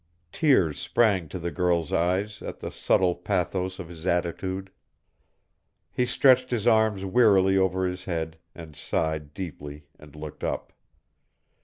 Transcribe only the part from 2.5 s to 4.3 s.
the subtle pathos of his